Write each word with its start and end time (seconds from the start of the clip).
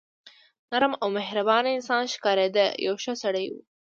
نرم 0.71 0.93
او 1.01 1.07
مهربان 1.17 1.63
انسان 1.75 2.03
ښکارېده، 2.13 2.65
یو 2.85 2.95
ښه 3.03 3.13
سړی 3.23 3.45
و. 3.51 3.55